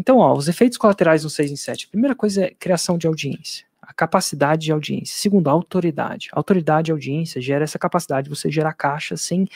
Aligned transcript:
Então, 0.00 0.16
ó, 0.16 0.32
os 0.32 0.48
efeitos 0.48 0.78
colaterais 0.78 1.24
no 1.24 1.28
6 1.28 1.50
em 1.50 1.56
7. 1.56 1.84
A 1.84 1.90
primeira 1.90 2.16
coisa 2.16 2.46
é 2.46 2.54
criação 2.58 2.96
de 2.96 3.06
audiência. 3.06 3.66
A 3.82 3.92
capacidade 3.92 4.64
de 4.64 4.72
audiência. 4.72 5.14
Segundo, 5.14 5.48
a 5.48 5.52
autoridade. 5.52 6.30
A 6.32 6.38
autoridade 6.38 6.90
e 6.90 6.92
audiência 6.92 7.38
gera 7.38 7.64
essa 7.64 7.78
capacidade 7.78 8.24
de 8.24 8.34
você 8.34 8.50
gerar 8.50 8.72
caixa 8.72 9.14
sem 9.18 9.46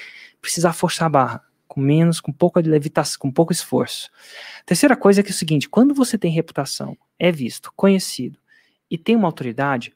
precisar 0.43 0.75
forçar 0.75 1.07
a 1.07 1.09
barra. 1.09 1.45
Com 1.67 1.81
menos, 1.81 2.21
com 2.21 2.31
pouca 2.31 2.61
levitação, 2.61 3.19
com 3.21 3.33
pouco 3.33 3.55
esforço. 3.55 4.11
Terceira 4.67 4.95
coisa 4.95 5.21
é 5.21 5.23
que 5.23 5.31
é 5.31 5.33
o 5.33 5.35
seguinte: 5.35 5.67
quando 5.67 5.95
você 5.95 6.19
tem 6.19 6.31
reputação, 6.31 6.95
é 7.19 7.33
visto, 7.33 7.73
conhecido 7.75 8.39
e 8.91 8.99
tem 8.99 9.17
uma 9.17 9.27
autoridade, 9.27 9.95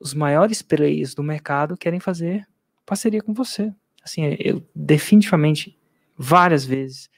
os 0.00 0.14
maiores 0.14 0.62
players 0.62 1.14
do 1.14 1.22
mercado 1.22 1.76
querem 1.76 2.00
fazer 2.00 2.48
parceria 2.86 3.20
com 3.20 3.34
você. 3.34 3.70
Assim, 4.02 4.22
eu 4.40 4.66
definitivamente, 4.74 5.78
várias 6.16 6.64
vezes, 6.64 7.10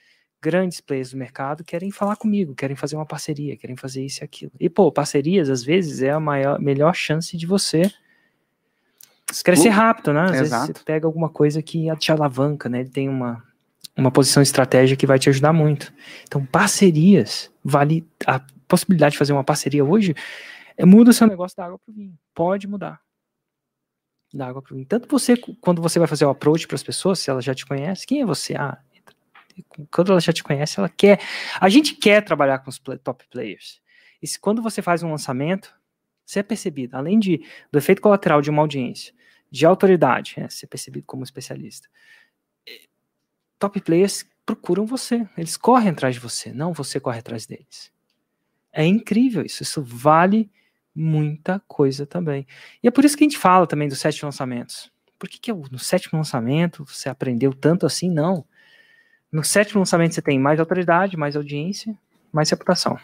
grandes 0.44 0.78
players 0.78 1.12
do 1.12 1.16
mercado 1.16 1.64
querem 1.64 1.90
falar 1.90 2.16
comigo, 2.16 2.54
querem 2.54 2.76
fazer 2.76 2.96
uma 2.96 3.06
parceria, 3.06 3.56
querem 3.56 3.76
fazer 3.76 4.04
isso 4.04 4.22
e 4.22 4.24
aquilo. 4.24 4.52
E, 4.60 4.68
pô, 4.68 4.92
parcerias, 4.92 5.48
às 5.48 5.64
vezes, 5.64 6.02
é 6.02 6.10
a 6.10 6.20
maior, 6.20 6.60
melhor 6.60 6.94
chance 6.94 7.34
de 7.34 7.46
você 7.46 7.90
crescer 9.42 9.70
rápido, 9.70 10.12
né? 10.12 10.24
Às 10.24 10.32
Exato. 10.32 10.66
vezes 10.66 10.78
você 10.78 10.84
pega 10.84 11.06
alguma 11.06 11.30
coisa 11.30 11.62
que 11.62 11.86
te 11.96 12.12
alavanca, 12.12 12.68
né? 12.68 12.80
Ele 12.80 12.90
tem 12.90 13.08
uma, 13.08 13.42
uma 13.96 14.10
posição 14.10 14.42
estratégica 14.42 14.98
que 14.98 15.06
vai 15.06 15.18
te 15.18 15.30
ajudar 15.30 15.54
muito. 15.54 15.90
Então, 16.24 16.44
parcerias, 16.44 17.50
vale 17.64 18.06
a 18.26 18.40
possibilidade 18.68 19.12
de 19.12 19.18
fazer 19.18 19.32
uma 19.32 19.44
parceria 19.44 19.84
hoje, 19.84 20.14
é, 20.76 20.84
muda 20.84 21.10
o 21.10 21.14
seu 21.14 21.26
negócio 21.26 21.56
da 21.56 21.64
água 21.64 21.78
para 21.78 21.90
o 21.90 21.94
vinho. 21.94 22.14
Pode 22.34 22.68
mudar. 22.68 23.00
Da 24.32 24.48
água 24.48 24.60
para 24.60 24.72
o 24.72 24.76
vinho. 24.76 24.86
Tanto 24.86 25.08
você, 25.08 25.36
quando 25.36 25.80
você 25.80 25.98
vai 25.98 26.06
fazer 26.06 26.26
o 26.26 26.30
approach 26.30 26.66
para 26.66 26.74
as 26.74 26.82
pessoas, 26.82 27.18
se 27.18 27.30
elas 27.30 27.44
já 27.44 27.54
te 27.54 27.64
conhecem, 27.64 28.06
quem 28.06 28.20
é 28.20 28.26
você? 28.26 28.54
Ah, 28.54 28.78
quando 29.90 30.12
ela 30.12 30.20
já 30.20 30.32
te 30.32 30.42
conhece, 30.42 30.78
ela 30.78 30.88
quer. 30.88 31.20
A 31.60 31.68
gente 31.68 31.94
quer 31.94 32.22
trabalhar 32.22 32.58
com 32.58 32.70
os 32.70 32.78
top 32.78 33.24
players. 33.30 33.80
E 34.22 34.26
se, 34.26 34.38
quando 34.38 34.62
você 34.62 34.80
faz 34.80 35.02
um 35.02 35.10
lançamento, 35.10 35.74
você 36.24 36.40
é 36.40 36.42
percebido, 36.42 36.96
além 36.96 37.18
de, 37.18 37.44
do 37.70 37.78
efeito 37.78 38.00
colateral 38.00 38.40
de 38.40 38.50
uma 38.50 38.62
audiência, 38.62 39.12
de 39.50 39.66
autoridade, 39.66 40.34
é, 40.38 40.48
ser 40.48 40.66
percebido 40.66 41.06
como 41.06 41.22
especialista. 41.22 41.88
Top 43.58 43.80
players 43.80 44.26
procuram 44.44 44.84
você, 44.84 45.26
eles 45.36 45.56
correm 45.56 45.90
atrás 45.90 46.14
de 46.14 46.20
você, 46.20 46.52
não 46.52 46.72
você 46.72 46.98
corre 47.00 47.18
atrás 47.18 47.46
deles. 47.46 47.92
É 48.72 48.84
incrível 48.84 49.44
isso, 49.44 49.62
isso 49.62 49.82
vale 49.82 50.50
muita 50.94 51.60
coisa 51.66 52.06
também. 52.06 52.46
E 52.82 52.88
é 52.88 52.90
por 52.90 53.04
isso 53.04 53.16
que 53.16 53.24
a 53.24 53.28
gente 53.28 53.38
fala 53.38 53.66
também 53.66 53.88
dos 53.88 54.00
sete 54.00 54.24
lançamentos. 54.24 54.92
Por 55.18 55.28
que, 55.28 55.38
que 55.38 55.52
no 55.52 55.78
sétimo 55.78 56.18
lançamento 56.18 56.84
você 56.84 57.08
aprendeu 57.08 57.52
tanto 57.52 57.86
assim? 57.86 58.10
Não. 58.10 58.44
No 59.34 59.42
sétimo 59.42 59.80
lançamento 59.80 60.14
você 60.14 60.22
tem 60.22 60.38
mais 60.38 60.60
autoridade, 60.60 61.16
mais 61.16 61.34
audiência, 61.34 61.92
mais 62.32 62.48
reputação. 62.48 62.96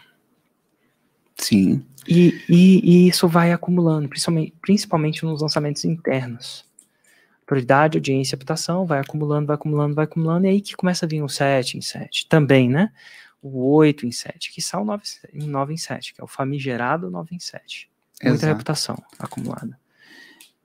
Sim. 1.35 1.83
E, 2.07 2.41
e, 2.47 2.79
e 2.83 3.07
isso 3.09 3.27
vai 3.27 3.51
acumulando, 3.51 4.07
principalmente, 4.07 4.53
principalmente 4.61 5.25
nos 5.25 5.41
lançamentos 5.41 5.83
internos. 5.83 6.63
Autoridade, 7.41 7.97
audiência, 7.97 8.35
reputação, 8.35 8.85
vai 8.85 9.01
acumulando, 9.01 9.47
vai 9.47 9.55
acumulando, 9.55 9.93
vai 9.93 10.05
acumulando, 10.05 10.45
e 10.45 10.49
aí 10.51 10.61
que 10.61 10.73
começa 10.73 11.05
a 11.05 11.09
vir 11.09 11.21
o 11.21 11.27
7 11.27 11.77
em 11.77 11.81
7 11.81 12.25
também, 12.29 12.69
né? 12.69 12.93
O 13.41 13.73
8 13.73 14.05
em 14.05 14.11
7, 14.13 14.53
que 14.53 14.61
são 14.61 14.83
o 14.83 14.85
9, 14.85 15.03
9 15.33 15.73
em 15.73 15.77
7, 15.77 16.13
que 16.13 16.21
é 16.21 16.23
o 16.23 16.27
famigerado 16.27 17.11
9 17.11 17.35
em 17.35 17.39
7. 17.39 17.89
Muita 18.23 18.37
Exato. 18.37 18.53
reputação 18.53 19.03
acumulada. 19.19 19.77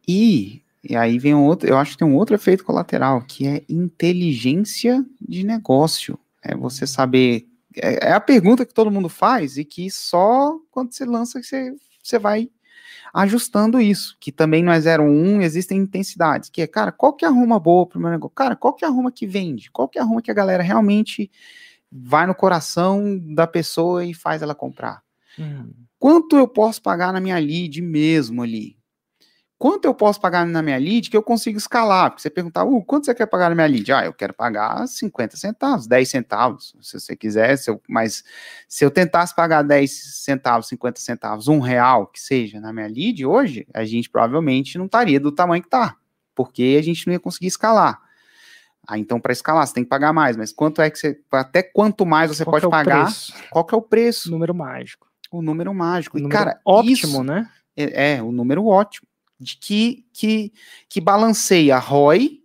E, 0.06 0.62
e 0.88 0.94
aí 0.94 1.18
vem 1.18 1.34
um 1.34 1.42
outro, 1.42 1.68
eu 1.68 1.76
acho 1.76 1.92
que 1.92 1.98
tem 1.98 2.06
um 2.06 2.14
outro 2.14 2.36
efeito 2.36 2.64
colateral, 2.64 3.20
que 3.22 3.48
é 3.48 3.64
inteligência 3.68 5.04
de 5.28 5.44
negócio. 5.44 6.18
É 6.42 6.54
você 6.54 6.86
saber. 6.86 7.46
É, 7.74 8.08
é 8.08 8.12
a 8.12 8.20
pergunta 8.20 8.64
que 8.64 8.74
todo 8.74 8.90
mundo 8.90 9.08
faz 9.08 9.58
e 9.58 9.64
que 9.64 9.90
só 9.90 10.58
quando 10.70 10.92
você 10.92 11.04
lança 11.04 11.40
que 11.40 11.46
você, 11.46 11.74
você 12.02 12.18
vai 12.18 12.50
ajustando 13.12 13.80
isso, 13.80 14.16
que 14.20 14.30
também 14.30 14.62
não 14.62 14.72
é 14.72 14.80
0 14.80 15.02
1, 15.02 15.40
existem 15.40 15.78
intensidades, 15.78 16.50
que 16.50 16.60
é, 16.60 16.66
cara, 16.66 16.92
qual 16.92 17.14
que 17.14 17.24
é 17.24 17.28
a 17.28 17.30
ruma 17.30 17.58
boa 17.58 17.86
para 17.86 17.98
o 17.98 18.00
meu 18.00 18.10
negócio? 18.10 18.34
Cara, 18.34 18.54
qual 18.54 18.74
que 18.74 18.84
é 18.84 18.88
a 18.88 18.90
ruma 18.90 19.10
que 19.10 19.26
vende? 19.26 19.70
Qual 19.70 19.88
que 19.88 19.98
é 19.98 20.02
a 20.02 20.04
ruma 20.04 20.20
que 20.20 20.30
a 20.30 20.34
galera 20.34 20.62
realmente 20.62 21.30
vai 21.90 22.26
no 22.26 22.34
coração 22.34 23.18
da 23.34 23.46
pessoa 23.46 24.04
e 24.04 24.12
faz 24.12 24.42
ela 24.42 24.54
comprar. 24.54 25.02
Hum. 25.38 25.72
Quanto 25.98 26.36
eu 26.36 26.46
posso 26.46 26.82
pagar 26.82 27.12
na 27.12 27.20
minha 27.20 27.38
lead 27.38 27.80
mesmo 27.80 28.42
ali? 28.42 28.75
Quanto 29.58 29.86
eu 29.86 29.94
posso 29.94 30.20
pagar 30.20 30.44
na 30.44 30.60
minha 30.60 30.76
lead 30.76 31.08
que 31.08 31.16
eu 31.16 31.22
consigo 31.22 31.56
escalar? 31.56 32.10
Porque 32.10 32.20
você 32.20 32.28
perguntar, 32.28 32.64
uh, 32.64 32.84
quanto 32.84 33.06
você 33.06 33.14
quer 33.14 33.24
pagar 33.24 33.48
na 33.48 33.54
minha 33.54 33.66
lead? 33.66 33.90
Ah, 33.90 34.04
eu 34.04 34.12
quero 34.12 34.34
pagar 34.34 34.86
50 34.86 35.34
centavos, 35.36 35.86
10 35.86 36.08
centavos, 36.08 36.74
se 36.82 37.00
você 37.00 37.16
quiser, 37.16 37.56
se 37.56 37.70
eu, 37.70 37.80
mas 37.88 38.22
se 38.68 38.84
eu 38.84 38.90
tentasse 38.90 39.34
pagar 39.34 39.62
10 39.62 39.90
centavos, 40.24 40.68
50 40.68 41.00
centavos, 41.00 41.48
um 41.48 41.58
real 41.58 42.06
que 42.06 42.20
seja 42.20 42.60
na 42.60 42.70
minha 42.70 42.86
lead 42.86 43.24
hoje, 43.24 43.66
a 43.72 43.82
gente 43.86 44.10
provavelmente 44.10 44.76
não 44.76 44.84
estaria 44.84 45.18
do 45.18 45.32
tamanho 45.32 45.62
que 45.62 45.68
está, 45.68 45.96
porque 46.34 46.76
a 46.78 46.82
gente 46.82 47.06
não 47.06 47.14
ia 47.14 47.20
conseguir 47.20 47.46
escalar. 47.46 47.98
Ah, 48.86 48.98
então 48.98 49.18
para 49.18 49.32
escalar 49.32 49.66
você 49.66 49.72
tem 49.72 49.84
que 49.84 49.90
pagar 49.90 50.12
mais, 50.12 50.36
mas 50.36 50.52
quanto 50.52 50.82
é 50.82 50.90
que 50.90 50.98
você, 50.98 51.18
até 51.32 51.62
quanto 51.62 52.04
mais 52.04 52.30
você 52.30 52.44
qual 52.44 52.52
pode 52.52 52.66
é 52.66 52.68
pagar? 52.68 53.04
Preço? 53.04 53.34
Qual 53.50 53.64
que 53.64 53.74
é 53.74 53.78
o 53.78 53.82
preço? 53.82 54.30
Número 54.30 54.54
mágico. 54.54 55.08
O 55.30 55.40
número 55.40 55.74
mágico. 55.74 56.18
O 56.18 56.20
número 56.20 56.38
e 56.38 56.44
cara, 56.44 56.60
ótimo, 56.64 56.92
isso, 56.92 57.24
né? 57.24 57.48
É, 57.74 58.14
é, 58.14 58.22
o 58.22 58.30
número 58.30 58.64
ótimo, 58.66 59.08
de 59.38 59.56
que 59.56 60.06
que 60.12 60.52
que 60.88 61.00
balanceia 61.00 61.78
ROI, 61.78 62.42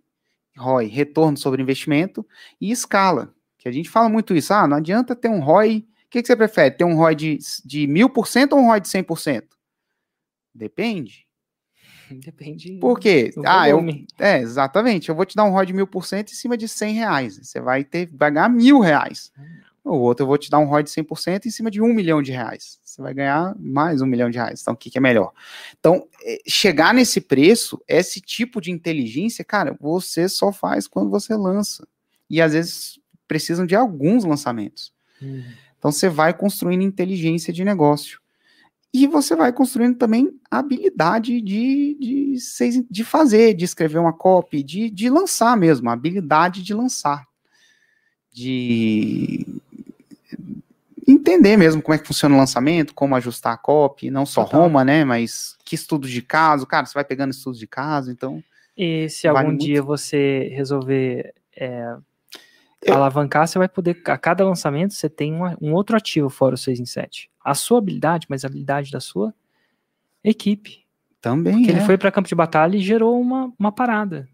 ROI, 0.56 0.86
retorno 0.86 1.36
sobre 1.36 1.62
investimento 1.62 2.26
e 2.60 2.70
escala. 2.70 3.34
Que 3.58 3.68
a 3.68 3.72
gente 3.72 3.88
fala 3.88 4.08
muito 4.08 4.34
isso. 4.34 4.52
Ah, 4.52 4.66
não 4.66 4.76
adianta 4.76 5.14
ter 5.14 5.28
um 5.28 5.40
ROI. 5.40 5.86
O 6.06 6.10
que, 6.10 6.20
que 6.20 6.26
você 6.26 6.36
prefere? 6.36 6.74
Ter 6.74 6.84
um 6.84 6.96
ROI 6.96 7.14
de, 7.14 7.38
de 7.64 7.86
1000% 7.86 8.52
ou 8.52 8.58
um 8.58 8.66
ROI 8.66 8.80
de 8.80 8.88
100%? 8.88 9.44
Depende. 10.54 11.26
Depende. 12.10 12.72
Por 12.78 12.98
quê? 12.98 13.32
Ah, 13.46 13.68
eu, 13.68 13.80
é, 14.18 14.40
exatamente. 14.40 15.08
Eu 15.08 15.14
vou 15.14 15.24
te 15.24 15.36
dar 15.36 15.44
um 15.44 15.50
ROI 15.50 15.66
de 15.66 15.72
mil 15.72 15.86
por 15.86 16.04
cento 16.04 16.32
em 16.32 16.34
cima 16.34 16.56
de 16.56 16.68
100 16.68 16.94
reais. 16.94 17.38
Você 17.38 17.60
vai 17.60 17.84
ter, 17.84 18.10
vai 18.12 18.30
ganhar 18.30 18.48
mil 18.48 18.80
reais. 18.80 19.32
O 19.84 19.96
outro 19.96 20.22
eu 20.22 20.28
vou 20.28 20.38
te 20.38 20.48
dar 20.48 20.58
um 20.58 20.64
ROI 20.64 20.84
de 20.84 20.90
100% 20.90 21.46
em 21.46 21.50
cima 21.50 21.70
de 21.70 21.80
um 21.80 21.92
milhão 21.92 22.22
de 22.22 22.30
reais. 22.30 22.78
Você 22.84 23.02
vai 23.02 23.12
ganhar 23.12 23.54
mais 23.58 24.00
um 24.00 24.06
milhão 24.06 24.30
de 24.30 24.38
reais. 24.38 24.60
Então, 24.60 24.74
o 24.74 24.76
que, 24.76 24.90
que 24.90 24.98
é 24.98 25.00
melhor? 25.00 25.32
Então, 25.78 26.06
é, 26.22 26.38
chegar 26.46 26.94
nesse 26.94 27.20
preço, 27.20 27.82
esse 27.88 28.20
tipo 28.20 28.60
de 28.60 28.70
inteligência, 28.70 29.44
cara, 29.44 29.76
você 29.80 30.28
só 30.28 30.52
faz 30.52 30.86
quando 30.86 31.10
você 31.10 31.34
lança. 31.34 31.86
E 32.30 32.40
às 32.40 32.52
vezes 32.52 33.00
precisam 33.26 33.66
de 33.66 33.74
alguns 33.74 34.24
lançamentos. 34.24 34.92
Hum. 35.20 35.42
Então, 35.78 35.90
você 35.90 36.08
vai 36.08 36.32
construindo 36.32 36.82
inteligência 36.82 37.52
de 37.52 37.64
negócio. 37.64 38.20
E 38.94 39.06
você 39.06 39.34
vai 39.34 39.52
construindo 39.52 39.96
também 39.96 40.38
a 40.50 40.58
habilidade 40.58 41.40
de, 41.40 41.96
de, 41.98 42.36
de 42.90 43.04
fazer, 43.04 43.54
de 43.54 43.64
escrever 43.64 43.98
uma 43.98 44.12
copy, 44.12 44.62
de, 44.62 44.90
de 44.90 45.08
lançar 45.08 45.56
mesmo, 45.56 45.88
a 45.88 45.94
habilidade 45.94 46.62
de 46.62 46.74
lançar. 46.74 47.26
De 48.30 49.46
entender 51.32 51.56
mesmo 51.56 51.82
como 51.82 51.94
é 51.94 51.98
que 51.98 52.06
funciona 52.06 52.34
o 52.34 52.38
lançamento, 52.38 52.94
como 52.94 53.16
ajustar 53.16 53.54
a 53.54 53.56
copy, 53.56 54.10
não 54.10 54.26
só 54.26 54.44
Total. 54.44 54.62
Roma, 54.62 54.84
né, 54.84 55.04
mas 55.04 55.56
que 55.64 55.74
estudos 55.74 56.10
de 56.10 56.22
caso, 56.22 56.66
cara, 56.66 56.86
você 56.86 56.94
vai 56.94 57.04
pegando 57.04 57.30
estudos 57.30 57.58
de 57.58 57.66
caso, 57.66 58.10
então... 58.10 58.42
E 58.76 59.08
se 59.08 59.26
vale 59.26 59.38
algum 59.38 59.50
muito. 59.50 59.64
dia 59.64 59.82
você 59.82 60.50
resolver 60.54 61.34
é, 61.56 61.94
eu... 62.82 62.94
alavancar, 62.94 63.46
você 63.46 63.58
vai 63.58 63.68
poder, 63.68 64.00
a 64.06 64.18
cada 64.18 64.44
lançamento, 64.44 64.94
você 64.94 65.08
tem 65.08 65.32
uma, 65.32 65.56
um 65.60 65.72
outro 65.72 65.96
ativo 65.96 66.28
fora 66.28 66.54
o 66.54 66.58
6 66.58 66.80
em 66.80 66.86
7. 66.86 67.30
A 67.44 67.54
sua 67.54 67.78
habilidade, 67.78 68.26
mas 68.28 68.44
a 68.44 68.48
habilidade 68.48 68.90
da 68.90 69.00
sua 69.00 69.34
equipe. 70.24 70.82
Também. 71.20 71.54
Porque 71.54 71.70
é. 71.70 71.74
ele 71.74 71.84
foi 71.84 71.96
para 71.96 72.10
campo 72.10 72.28
de 72.28 72.34
batalha 72.34 72.76
e 72.76 72.80
gerou 72.80 73.20
uma, 73.20 73.52
uma 73.58 73.70
parada. 73.70 74.28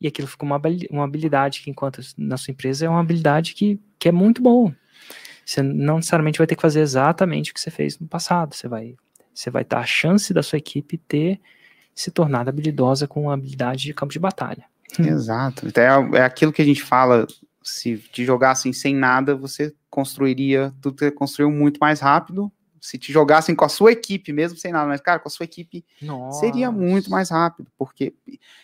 E 0.00 0.06
aquilo 0.06 0.28
ficou 0.28 0.46
uma, 0.46 0.60
uma 0.90 1.04
habilidade 1.04 1.60
que, 1.60 1.70
enquanto 1.70 2.00
na 2.16 2.36
sua 2.36 2.52
empresa, 2.52 2.86
é 2.86 2.88
uma 2.88 3.00
habilidade 3.00 3.54
que, 3.54 3.80
que 3.98 4.08
é 4.08 4.12
muito 4.12 4.40
bom. 4.40 4.72
Você 5.48 5.62
não 5.62 5.96
necessariamente 5.96 6.36
vai 6.36 6.46
ter 6.46 6.56
que 6.56 6.60
fazer 6.60 6.80
exatamente 6.80 7.50
o 7.50 7.54
que 7.54 7.60
você 7.60 7.70
fez 7.70 7.98
no 7.98 8.06
passado. 8.06 8.54
Você 8.54 8.68
vai, 8.68 8.94
você 9.32 9.48
vai 9.48 9.64
dar 9.64 9.78
a 9.78 9.86
chance 9.86 10.34
da 10.34 10.42
sua 10.42 10.58
equipe 10.58 10.98
ter 10.98 11.40
se 11.94 12.10
tornado 12.10 12.50
habilidosa 12.50 13.08
com 13.08 13.30
a 13.30 13.34
habilidade 13.34 13.84
de 13.84 13.94
campo 13.94 14.12
de 14.12 14.18
batalha. 14.18 14.66
Exato. 14.98 15.66
Então 15.66 15.82
é, 16.14 16.18
é 16.18 16.22
aquilo 16.22 16.52
que 16.52 16.60
a 16.60 16.64
gente 16.66 16.82
fala 16.82 17.26
se 17.62 17.96
te 17.96 18.26
jogassem 18.26 18.74
sem 18.74 18.94
nada, 18.94 19.34
você 19.34 19.74
construiria 19.88 20.70
tudo 20.82 20.98
que 20.98 21.10
construiu 21.10 21.50
muito 21.50 21.78
mais 21.78 22.00
rápido. 22.00 22.52
Se 22.80 22.98
te 22.98 23.12
jogassem 23.12 23.54
com 23.54 23.64
a 23.64 23.68
sua 23.68 23.92
equipe, 23.92 24.32
mesmo 24.32 24.58
sem 24.58 24.72
nada, 24.72 24.86
mas, 24.86 25.00
cara, 25.00 25.18
com 25.18 25.28
a 25.28 25.30
sua 25.30 25.44
equipe, 25.44 25.84
Nossa. 26.00 26.40
seria 26.40 26.70
muito 26.70 27.10
mais 27.10 27.30
rápido. 27.30 27.70
Porque. 27.76 28.14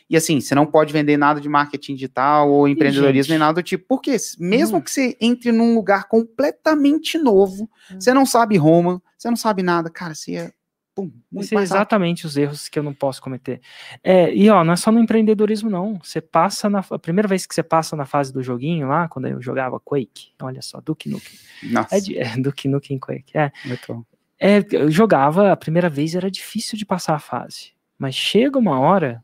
E 0.09 0.17
assim, 0.17 0.41
você 0.41 0.55
não 0.55 0.67
pode 0.67 0.93
vender 0.93 1.17
nada 1.17 1.41
de 1.41 1.49
marketing 1.49 1.95
digital 1.95 2.51
ou 2.51 2.69
empreendedorismo 2.69 3.31
nem 3.31 3.39
nada 3.39 3.55
do 3.55 3.63
tipo. 3.63 3.85
Porque 3.89 4.17
mesmo 4.39 4.79
hum. 4.79 4.81
que 4.81 4.91
você 4.91 5.17
entre 5.21 5.53
num 5.53 5.75
lugar 5.75 6.09
completamente 6.09 7.19
novo, 7.19 7.69
hum. 7.91 8.01
você 8.01 8.13
não 8.13 8.27
sabe 8.27 8.57
Roma, 8.57 9.03
você 9.17 9.29
não 9.29 9.37
sabe 9.37 9.63
nada, 9.63 9.91
cara, 9.91 10.15
você 10.15 10.33
ia 10.33 10.55
pum, 10.95 11.11
muito 11.31 11.45
Esse 11.47 11.55
é 11.55 11.57
mais 11.57 11.71
rápido. 11.71 11.81
exatamente 11.81 12.27
os 12.27 12.37
erros 12.37 12.69
que 12.69 12.79
eu 12.79 12.83
não 12.83 12.95
posso 12.95 13.21
cometer. 13.21 13.61
É, 14.03 14.33
e 14.35 14.49
ó, 14.51 14.63
não 14.63 14.73
é 14.73 14.77
só 14.77 14.93
no 14.93 15.01
empreendedorismo, 15.01 15.69
não. 15.69 15.99
Você 16.03 16.21
passa 16.21 16.71
na. 16.71 16.85
A 16.91 16.99
primeira 16.99 17.27
vez 17.29 17.47
que 17.47 17.55
você 17.55 17.63
passa 17.63 17.97
na 17.97 18.07
fase 18.07 18.33
do 18.33 18.43
joguinho 18.43 18.89
lá, 18.89 19.09
quando 19.09 19.27
eu 19.29 19.43
jogava 19.43 19.81
Quake, 19.81 20.33
olha 20.41 20.63
só, 20.63 20.81
Duke 20.81 21.09
Nukem. 21.09 21.39
Nossa, 21.65 21.97
É, 21.97 22.01
de, 22.01 22.19
é 22.19 22.37
Duke 22.37 22.69
Nukem 22.69 22.99
Quake. 22.99 23.37
É, 23.37 23.51
muito- 23.65 24.07
é, 24.39 24.65
eu 24.73 24.91
jogava, 24.91 25.51
a 25.53 25.57
primeira 25.57 25.89
vez 25.89 26.15
era 26.15 26.31
difícil 26.31 26.77
de 26.79 26.85
passar 26.87 27.15
a 27.15 27.19
fase. 27.21 27.73
Mas 27.99 28.15
chega 28.15 28.59
uma 28.59 28.79
hora, 28.79 29.23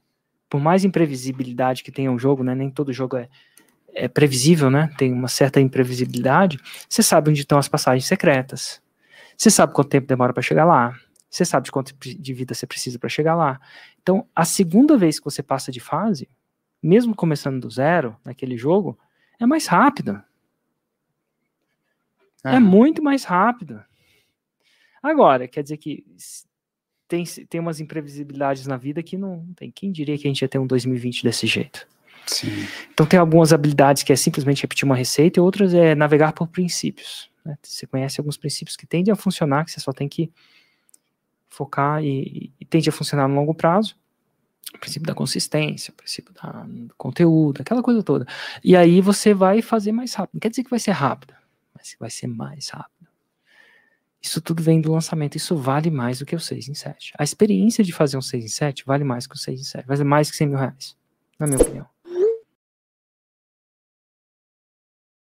por 0.48 0.60
mais 0.60 0.84
imprevisibilidade 0.84 1.82
que 1.82 1.92
tenha 1.92 2.10
um 2.10 2.18
jogo, 2.18 2.42
né? 2.42 2.54
Nem 2.54 2.70
todo 2.70 2.92
jogo 2.92 3.16
é, 3.16 3.28
é 3.92 4.08
previsível, 4.08 4.70
né? 4.70 4.90
Tem 4.96 5.12
uma 5.12 5.28
certa 5.28 5.60
imprevisibilidade. 5.60 6.58
Você 6.88 7.02
sabe 7.02 7.30
onde 7.30 7.40
estão 7.42 7.58
as 7.58 7.68
passagens 7.68 8.06
secretas. 8.06 8.80
Você 9.36 9.50
sabe 9.50 9.72
quanto 9.72 9.88
tempo 9.90 10.06
demora 10.06 10.32
para 10.32 10.42
chegar 10.42 10.64
lá. 10.64 10.94
Você 11.30 11.44
sabe 11.44 11.66
de 11.66 11.72
quanto 11.72 11.94
de 11.96 12.34
vida 12.34 12.52
você 12.54 12.66
precisa 12.66 12.98
para 12.98 13.08
chegar 13.08 13.36
lá. 13.36 13.60
Então, 14.02 14.26
a 14.34 14.44
segunda 14.44 14.98
vez 14.98 15.18
que 15.18 15.24
você 15.24 15.42
passa 15.42 15.70
de 15.70 15.78
fase, 15.78 16.28
mesmo 16.82 17.14
começando 17.14 17.60
do 17.60 17.70
zero 17.70 18.16
naquele 18.24 18.56
jogo, 18.58 18.98
é 19.38 19.46
mais 19.46 19.66
rápido. 19.66 20.20
É 22.44 22.56
Ah, 22.56 22.60
muito 22.60 23.02
mais 23.02 23.24
rápido. 23.24 23.82
Agora, 25.02 25.46
quer 25.46 25.62
dizer 25.62 25.76
que 25.76 26.04
tem, 27.08 27.24
tem 27.24 27.60
umas 27.60 27.80
imprevisibilidades 27.80 28.66
na 28.66 28.76
vida 28.76 29.02
que 29.02 29.16
não 29.16 29.46
tem. 29.56 29.70
Quem 29.70 29.90
diria 29.92 30.16
que 30.18 30.26
a 30.26 30.30
gente 30.30 30.42
ia 30.42 30.48
ter 30.48 30.58
um 30.58 30.66
2020 30.66 31.22
desse 31.22 31.46
jeito? 31.46 31.86
Sim. 32.26 32.66
Então 32.92 33.06
tem 33.06 33.18
algumas 33.18 33.52
habilidades 33.52 34.02
que 34.02 34.12
é 34.12 34.16
simplesmente 34.16 34.62
repetir 34.62 34.84
uma 34.84 34.94
receita 34.94 35.40
e 35.40 35.42
outras 35.42 35.74
é 35.74 35.94
navegar 35.94 36.32
por 36.32 36.46
princípios. 36.48 37.30
né? 37.44 37.56
Você 37.62 37.86
conhece 37.86 38.20
alguns 38.20 38.36
princípios 38.36 38.76
que 38.76 38.86
tendem 38.86 39.12
a 39.12 39.16
funcionar, 39.16 39.64
que 39.64 39.70
você 39.70 39.80
só 39.80 39.92
tem 39.92 40.08
que 40.08 40.30
focar 41.50 42.02
e, 42.02 42.52
e 42.58 42.64
tende 42.64 42.88
a 42.88 42.92
funcionar 42.92 43.28
no 43.28 43.34
longo 43.34 43.52
prazo. 43.54 43.96
O 44.74 44.78
princípio 44.78 45.06
da 45.06 45.14
consistência, 45.14 45.90
o 45.90 45.94
princípio 45.94 46.32
da- 46.32 46.64
do 46.64 46.94
conteúdo, 46.96 47.60
aquela 47.60 47.82
coisa 47.82 48.02
toda. 48.02 48.26
E 48.62 48.76
aí 48.76 49.00
você 49.00 49.34
vai 49.34 49.60
fazer 49.60 49.90
mais 49.92 50.14
rápido. 50.14 50.34
Não 50.34 50.40
quer 50.40 50.48
dizer 50.50 50.62
que 50.62 50.70
vai 50.70 50.78
ser 50.78 50.92
rápido, 50.92 51.34
mas 51.74 51.96
vai 51.98 52.08
ser 52.08 52.28
mais 52.28 52.68
rápido. 52.68 53.08
Isso 54.22 54.40
tudo 54.40 54.62
vem 54.62 54.80
do 54.80 54.92
lançamento. 54.92 55.36
Isso 55.36 55.56
vale 55.56 55.90
mais 55.90 56.18
do 56.18 56.26
que 56.26 56.36
o 56.36 56.40
6 56.40 56.68
em 56.68 56.74
7. 56.74 57.12
A 57.18 57.24
experiência 57.24 57.82
de 57.82 57.92
fazer 57.92 58.16
um 58.16 58.22
6 58.22 58.44
em 58.44 58.48
7 58.48 58.84
vale 58.86 59.02
mais 59.02 59.26
que 59.26 59.34
o 59.34 59.38
6 59.38 59.60
em 59.60 59.64
7. 59.64 59.86
Vale 59.86 60.04
mais 60.04 60.30
que 60.30 60.36
100 60.36 60.46
mil 60.48 60.58
reais. 60.58 60.96
Na 61.38 61.46
minha 61.46 61.58
opinião. 61.58 61.86